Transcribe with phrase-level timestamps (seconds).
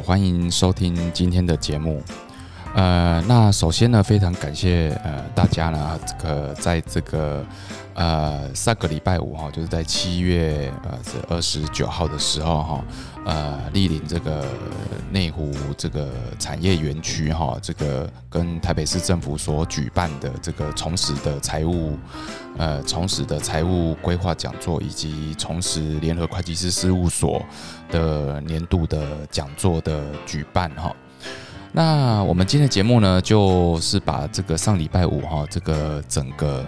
[0.00, 2.02] 欢迎收听今天的节目。
[2.74, 7.44] 呃，那首先呢，非常感谢呃大家呢，这个在这个
[7.94, 12.84] 呃上个礼拜五哈，就是在七月呃这二十九号的时候哈，
[13.24, 14.44] 呃莅临这个
[15.10, 21.98] 内湖这个产业园区哈，这个跟台北市政府所举办的这个重拾的财务
[22.58, 27.42] 呃重拾的财务规划讲座，以及重拾联合会计师事务所
[27.90, 30.94] 的年度的讲座的举办哈。
[31.72, 36.66] 那我们今天的节目呢，就是把这个上礼拜五哈，这个整个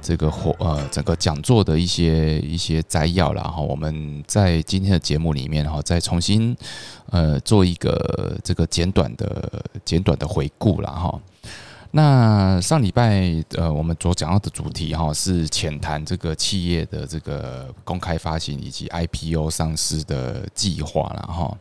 [0.00, 6.56] 这个活呃整个讲座的一些一些摘要然后我们在今天的节目里面哈，再重新
[7.10, 11.20] 呃做一个这个简短的简短的回顾了哈。
[11.90, 21.56] 那上礼拜呃我们所讲到的主题哈，是浅谈这个企业的这个公开发行以及 IPO 上市的计划了哈。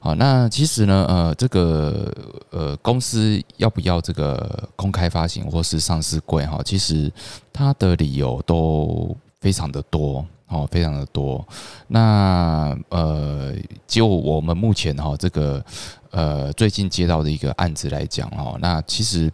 [0.00, 2.12] 好，那其实呢，呃，这个
[2.50, 6.60] 呃，公司要不要这个公开发行或是上市柜哈？
[6.64, 7.12] 其实
[7.52, 11.46] 它的理由都非常的多，哦，非常的多。
[11.88, 13.54] 那呃，
[13.86, 15.64] 就我们目前哈这个
[16.10, 19.30] 呃最近接到的一个案子来讲哈，那其实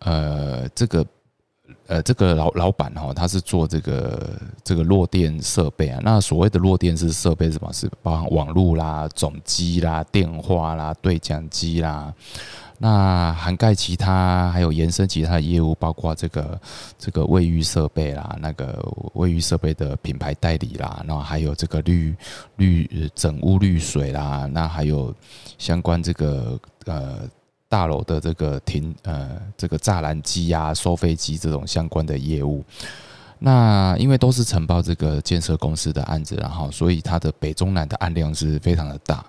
[0.00, 1.04] 呃这个。
[1.88, 5.98] 呃，这个老老板哈，他是做这个这个弱电设备啊。
[6.04, 7.72] 那所谓的弱电是设备什么？
[7.72, 12.12] 是包含网络啦、总机啦、电话啦、对讲机啦。
[12.76, 16.60] 那涵盖其他还有延伸其他的业务，包括这个
[16.98, 18.78] 这个卫浴设备啦，那个
[19.14, 22.14] 卫浴设备的品牌代理啦，然后还有这个滤
[22.56, 25.14] 滤整屋滤水啦，那还有
[25.56, 27.20] 相关这个呃。
[27.68, 32.64] 大楼的这个停呃这个栅栏机啊收费机这种相关的业务，
[33.38, 39.22] 那因为都是承包这个建设公司的案子，然后所以它的北中南的案量是非常的大。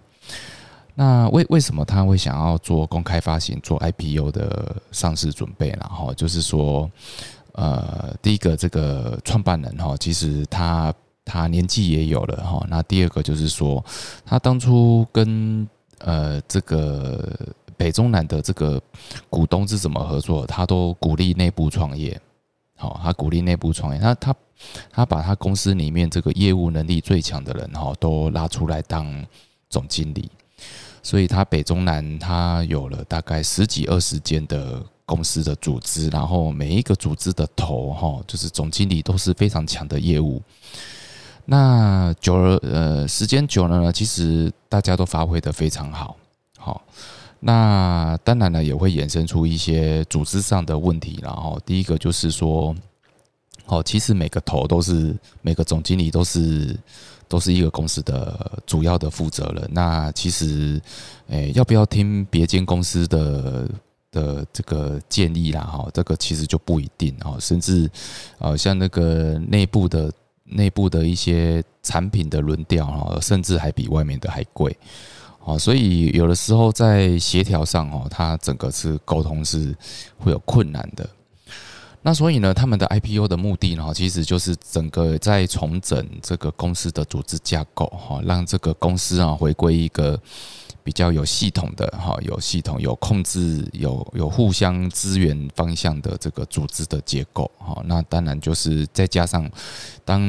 [0.96, 5.70] 那为为什么他会想要做公开发行做 IPO 的上市准备？
[5.80, 6.90] 然后就是说，
[7.54, 12.66] 呃，第一个这个创办人哈，其实他他年纪也有了哈。
[12.70, 13.84] 那第二个就是说，
[14.26, 15.68] 他当初跟
[16.00, 17.30] 呃这个。
[17.80, 18.82] 北中南的这个
[19.30, 20.46] 股东是怎么合作？
[20.46, 22.20] 他都鼓励内部创业，
[22.76, 24.36] 好，他鼓励内部创业，他他
[24.92, 29.26] 他把他公司里面这个业务能力最强的人哈，都拉出来当
[29.70, 30.30] 总经理，
[31.02, 40.42] 所以他北中南他有了大概十几二十间的公司的组织，然后每一个组织的头哈，就是总经理都是非常强的业务。
[41.46, 46.18] 那久了呃，时间久了呢，其实大家都发挥的非常好，
[46.58, 46.82] 好。
[47.40, 51.20] 那当然了，也会衍生出一些组织上的问题。
[51.22, 52.76] 然后第一个就是说，
[53.66, 56.78] 哦，其实每个头都是每个总经理都是
[57.30, 59.70] 都是一个公司的主要的负责人。
[59.72, 60.82] 那其实，
[61.28, 63.70] 诶，要不要听别间公司的
[64.12, 65.62] 的这个建议啦？
[65.62, 67.38] 哈，这个其实就不一定哦。
[67.40, 67.90] 甚至，
[68.40, 70.12] 呃，像那个内部的
[70.44, 74.76] 内部的一些产品的轮调哈，甚至还比外面的还贵。
[75.52, 79.76] 啊，所以有的时候在协调上哦，它整个是沟通是
[80.18, 81.10] 会有困难的。
[82.02, 90.20] 那所以呢，他们的 IPO 的目的呢，其实就是整个在重整这个公司的组织架构哈，让这个公司啊回归一个。
[90.84, 97.82] 比较有系统的哈，有系统、有控制、有有互相支援方向的这个组织的结构哈。
[97.86, 99.50] 那当然就是再加上，
[100.04, 100.22] 当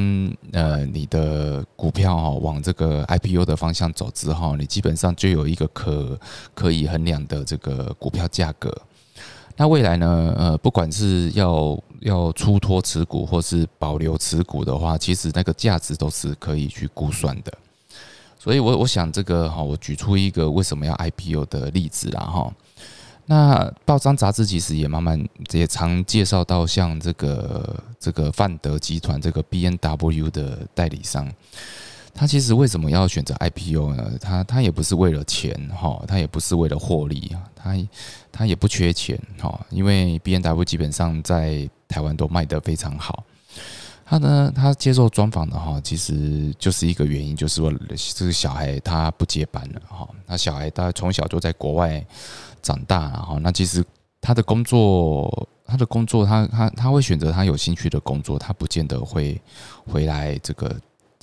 [0.51, 6.19] 呃你的股票哈往这个 IPO 的方向走之后，你基本上就有一个可
[6.53, 8.75] 可以衡量的这个股票价格。
[9.57, 17.53] 那未来呢，呃，不管是要要出脱持股或是保留持股的话，其实那个价值都是可以去估算的。
[18.43, 22.51] 所以，我我想这个哈，我举出一个为什么要 IPO 的例子啦哈。
[23.27, 31.31] 那报章杂志其实也慢慢也常介绍到，像这个这个范德集团这个 B N W 的代理商，
[32.15, 34.11] 他其实为什么要选择 IPO 呢？
[34.19, 37.75] 他他也不是为了钱哈，他也不是为了获利啊，他
[38.31, 43.23] 他也不缺钱哈，因为 B N W 基本上在台湾都卖得非常好。
[44.11, 44.51] 他呢？
[44.53, 47.71] 他接受专访的哈，其实就是一个原因，就是说
[48.13, 50.05] 这个小孩他不接班了哈。
[50.27, 52.05] 那小孩他从小就在国外
[52.61, 53.81] 长大，然后那其实
[54.19, 59.41] 他的工作，他的工作，他他他会选择他有兴趣的工作，他不见得会
[59.89, 60.75] 回来这个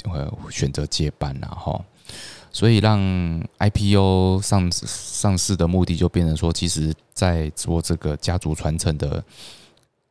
[0.05, 1.85] 会选择接班然后，
[2.51, 2.99] 所以让
[3.59, 9.23] IPO 上上市的目的就变成说，其实在做这个家族传承的。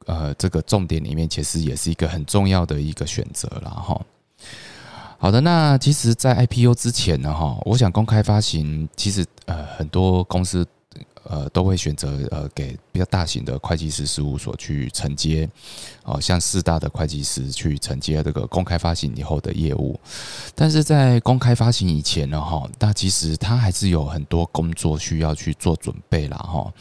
[0.07, 4.01] 呃，这个重点里面其实也是一个很重要的一个选择了哈。
[5.19, 10.65] 好的，那其实，在 IPO 之前呢，哈，我想公开发行，其实呃，很多公司
[11.23, 15.49] 呃都会选择呃给比较大型的会计师事务所去承接，
[16.03, 19.99] 哦，像四大的会计师去承接这个公开发行以后的业务。
[20.55, 26.71] 但是在公开发行以前呢，哈，那其实它还是有很多工作需要去做准备啦，哈。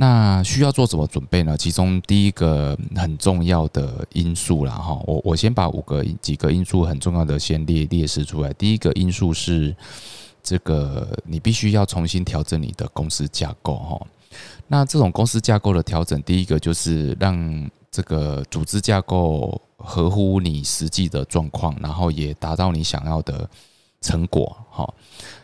[0.00, 1.56] 那需要做什么准备呢？
[1.58, 8.52] 其中第一个很重要的因素啦，哈，我我先把五个几个因素很重要的先列列示出来。
[8.52, 9.74] 第一个因素是
[10.40, 14.06] 这个，你必须要重新调整你的公司架构，哈。
[14.68, 23.50] 那这种公司架构的调整，第一个就是让这个组织架构合乎你实际的状况，然后也达到你想要的
[24.00, 24.88] 成果，哈。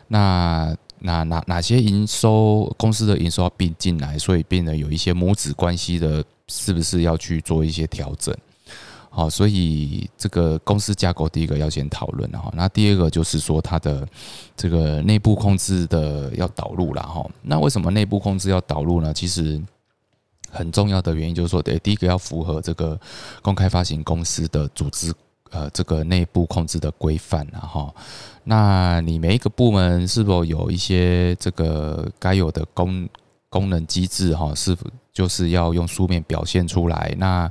[0.07, 8.35] 那那哪哪些营收公司的营收并进来，所以变得有一些母子关系的，是不是要去做一些调整？
[9.09, 12.51] 好，所以这个公司架构第一个要先讨论哈。
[12.53, 14.05] 那第二个就是说它的
[14.57, 17.25] 这个内部控制的要导入了哈。
[17.41, 19.13] 那为什么内部控制要导入呢？
[19.13, 19.61] 其实
[20.49, 22.99] 很重要的原因就是说，对，第一个要符合这个
[23.41, 25.13] 公开发行公司的组织。
[25.55, 27.95] 呃，这个内部控制的规范啊，哈，
[28.43, 33.07] 那你每一个部门是否有一些这个该有的功
[33.47, 34.53] 功能机制哈？
[34.53, 37.15] 是否就是要用书面表现出来？
[37.17, 37.49] 那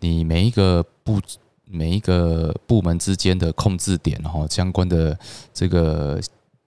[0.00, 1.20] 你每一个部
[1.64, 5.16] 每一个部门之间的控制点哈，相关的
[5.52, 6.20] 这个。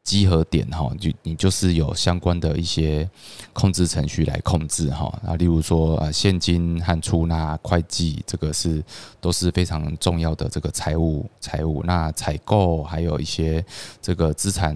[0.08, 3.08] 集合点哈，就你就是有相关的一些
[3.52, 8.82] 控制程序来控制哈啊，例如说呃现金和出纳、会计，这个是
[9.20, 11.84] 都是非常重要的这个财务财务。
[11.84, 13.64] 那采购还有一些
[14.02, 14.74] 这个资产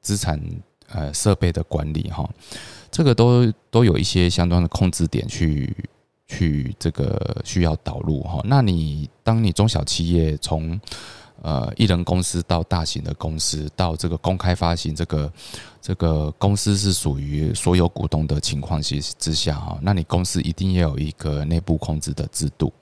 [0.00, 0.40] 资产
[0.88, 2.28] 呃设备的管理哈，
[2.90, 5.72] 这个都都有一些相关的控制点去
[6.26, 8.40] 去这个需要导入哈。
[8.46, 10.80] 那你当你中小企业从
[11.42, 15.32] 呃，一人公司到大型的公司，到这个公开发行，这个
[15.80, 22.72] 这个公司是属于所有股东的情况之之下哈，那你公司一定要有一个内部控制的制度。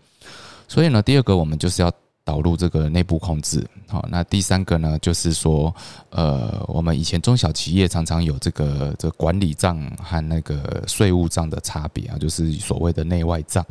[0.68, 1.90] 所以呢，第二个我们就是要
[2.22, 3.66] 导入这个内部控制。
[3.88, 5.74] 好，那第三个呢，就是说，
[6.10, 13.64] 呃，我们以前中小企业常常有这个这管理账和那个税务账的差别啊，就是所谓的内外账。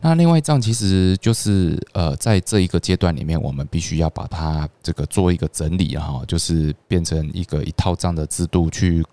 [0.00, 9.04] 那另外账其实就是呃，在这一个阶段里面，我们必须要把它这个做一个整理哈，就是变成一个一套账的制度去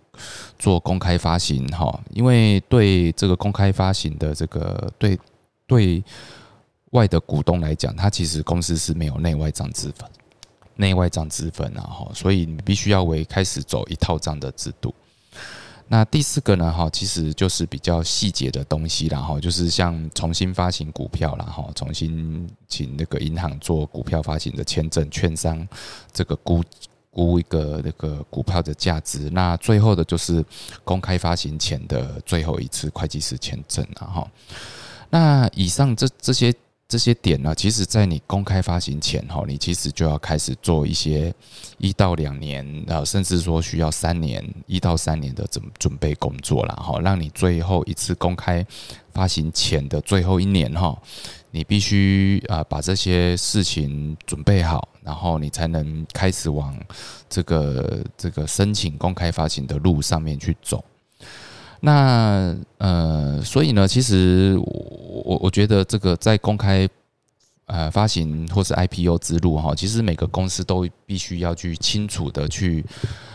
[0.59, 1.99] 做公开发行哈。
[2.11, 5.17] 因为对这个公开发行的这个对
[5.65, 6.03] 对
[6.91, 10.07] 外的股东来讲，他其实公司是没有内外账之分，
[10.75, 14.93] 内外账之分啊哈，所以你必须要为开始走一套账的制度。
[15.93, 16.73] 那第四个呢？
[16.73, 25.67] 哈，其实就是比较细节的东西然后就是像重新发行股票然后重新请那个银行做股票发行的签证，券商
[26.11, 26.63] 这个估
[27.11, 29.29] 估一个那个股票的价值。
[29.29, 30.43] 那最后的就是
[30.83, 34.27] 公开发行前的最后一次会计师签证然后
[35.11, 36.51] 那以上这这些。
[36.87, 41.33] 这些点呢，其实，在你公开发行前哈，你其实就要开始做一些
[41.79, 48.63] 一到两年啊，甚至说需要三年一到三年的准准备工作了哈，让你最后一次公开
[49.11, 50.95] 发行前的最后一年哈，
[51.49, 56.77] 你必须啊把这些事情准备好，然后你才能开始往
[57.27, 60.83] 这个这个申请公开发行的路上面去走。
[61.85, 66.87] 那呃，所以呢，其实我我我觉得这个在公开
[67.65, 72.85] 呃发行或是 IPO 之路哈，其实每个公司都必须要去清楚的去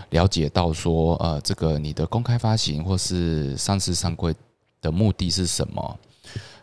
[0.09, 4.35] 了解到说，呃，这个你的公开发行或是上市上柜
[4.81, 5.99] 的目的是什么？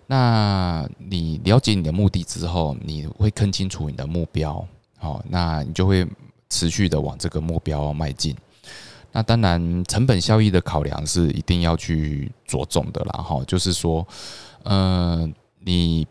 [0.07, 6.03] 那你了解你的目的之后，你会看清楚你的目标，好，那你就会
[6.49, 8.35] 持续的往这个目标迈进。
[9.15, 14.05] 那当然，成本效益的考量是一定要去着重的啦，哈，就是说，
[14.63, 15.25] 呃，
[15.61, 16.05] 你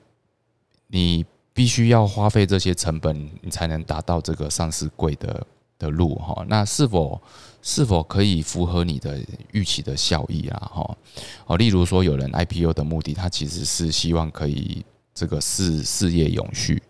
[0.86, 5.46] 你必须要花费这些成本，你才能达到这个上市贵的
[5.78, 6.46] 的路，哈。
[6.48, 7.20] 那是否
[7.60, 9.20] 是否可以符合你的
[9.52, 10.96] 预期的效益啊，哈？
[11.44, 14.82] 哦，例如说，有人 IPO 的目的，他其实是希望可以
[15.12, 16.82] 这个事事业永续，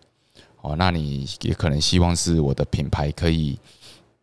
[0.61, 3.59] 哦，那你也可能希望是我的品牌可以。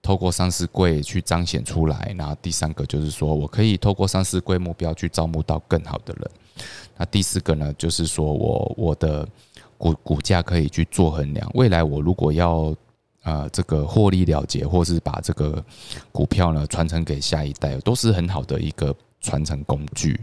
[0.02, 6.30] 透过上市柜去彰显出来，然后第三个就是说我可以透过上市柜目标去招募到更好的人。
[6.96, 9.26] 那第四个呢，就是说我我的
[9.78, 12.74] 股股价可以去做衡量，未来我如果要
[13.22, 15.64] 呃这个获利了结，或是把这个
[16.10, 20.20] 股票呢传承给下一代，都是很好的一个传承工具。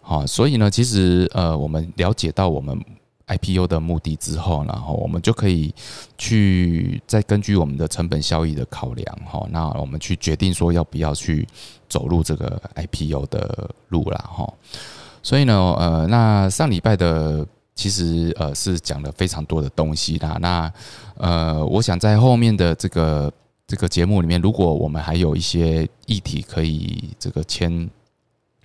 [0.00, 2.78] 好，所以呢，其实呃我们了解到我们
[3.26, 5.74] IPO 的目的之后，然后我们就可以
[6.18, 11.46] 去再根据我们的成本效益的考量，哈，那我们去决定说要不要去
[11.88, 14.52] 走入这个 IPO 的路了，哈。
[15.22, 20.36] 所以呢，呃，那上礼拜的其实呃是讲了非常多的东西啦。
[20.40, 20.72] 那
[21.16, 23.32] 呃，我想在后面的这个
[23.66, 27.88] 这个节目里面，如果我们还有一些议题可以这个签。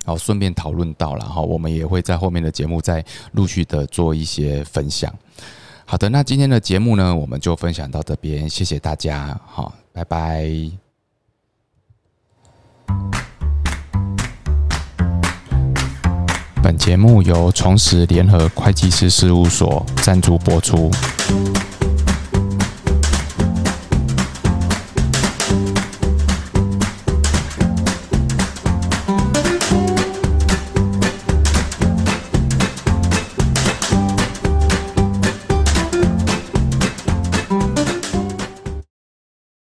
[0.06, 3.04] 然后顺便讨论到，然后我们也会在后面的节目再
[3.34, 5.14] 陆续的做一些分享。
[5.86, 10.50] 好的，那今天的节目呢，我们就分享到这边，谢谢大家，好，拜拜。
[16.62, 20.92] 本节目由重实联合会计师事务所赞助播出。